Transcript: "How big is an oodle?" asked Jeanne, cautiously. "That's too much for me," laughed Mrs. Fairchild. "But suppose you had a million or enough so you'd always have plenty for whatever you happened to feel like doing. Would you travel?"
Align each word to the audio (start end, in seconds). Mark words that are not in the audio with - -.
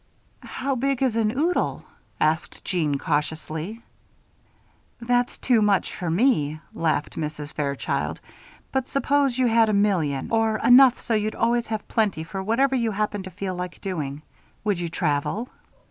"How 0.41 0.73
big 0.73 1.03
is 1.03 1.15
an 1.15 1.29
oodle?" 1.29 1.85
asked 2.19 2.65
Jeanne, 2.65 2.97
cautiously. 2.97 3.83
"That's 4.99 5.37
too 5.37 5.61
much 5.61 5.95
for 5.95 6.09
me," 6.09 6.59
laughed 6.73 7.17
Mrs. 7.17 7.53
Fairchild. 7.53 8.19
"But 8.71 8.87
suppose 8.87 9.37
you 9.37 9.45
had 9.45 9.69
a 9.69 9.73
million 9.73 10.31
or 10.31 10.57
enough 10.57 10.99
so 11.01 11.13
you'd 11.13 11.35
always 11.35 11.67
have 11.67 11.87
plenty 11.87 12.23
for 12.23 12.41
whatever 12.41 12.73
you 12.75 12.89
happened 12.89 13.25
to 13.25 13.29
feel 13.29 13.53
like 13.53 13.79
doing. 13.79 14.23
Would 14.63 14.79
you 14.79 14.89
travel?" 14.89 15.49